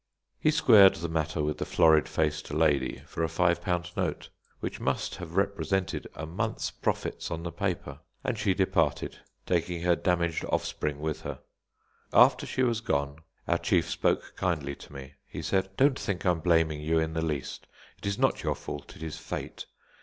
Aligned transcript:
He 0.39 0.49
squared 0.49 0.95
the 0.95 1.07
matter 1.07 1.43
with 1.43 1.59
the 1.59 1.63
florid 1.67 2.07
faced 2.09 2.51
lady 2.51 3.03
for 3.05 3.21
a 3.23 3.29
five 3.29 3.61
pound 3.61 3.91
note, 3.95 4.29
which 4.59 4.79
must 4.79 5.17
have 5.17 5.35
represented 5.35 6.07
a 6.15 6.25
month's 6.25 6.71
profits 6.71 7.29
on 7.29 7.43
the 7.43 7.51
paper; 7.51 7.99
and 8.23 8.35
she 8.35 8.55
departed, 8.55 9.19
taking 9.45 9.83
her 9.83 9.95
damaged 9.95 10.43
offspring 10.45 11.01
with 11.01 11.21
her. 11.21 11.41
After 12.11 12.47
she 12.47 12.63
was 12.63 12.81
gone, 12.81 13.19
our 13.47 13.59
chief 13.59 13.87
spoke 13.91 14.33
kindly 14.35 14.73
to 14.77 14.91
me. 14.91 15.13
He 15.27 15.43
said: 15.43 15.69
"Don't 15.77 15.99
think 15.99 16.25
I 16.25 16.31
am 16.31 16.39
blaming 16.39 16.81
you 16.81 16.97
in 16.97 17.13
the 17.13 17.21
least; 17.21 17.67
it 17.99 18.07
is 18.07 18.17
not 18.17 18.41
your 18.41 18.55
fault, 18.55 18.95
it 18.95 19.03
is 19.03 19.19
Fate. 19.19 19.67